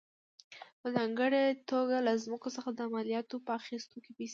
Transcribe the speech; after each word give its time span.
په 0.79 0.87
ځانګړې 0.95 1.43
توګه 1.69 1.97
له 2.07 2.13
ځمکو 2.23 2.49
څخه 2.55 2.69
د 2.73 2.81
مالیاتو 2.93 3.35
په 3.45 3.51
اخیستو 3.59 3.97
کې 4.03 4.11
پیسې 4.17 4.27
وې. 4.27 4.29